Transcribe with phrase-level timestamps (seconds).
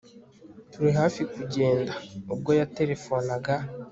[0.71, 1.93] Turi hafi kugenda
[2.33, 3.55] ubwo yaterefonaga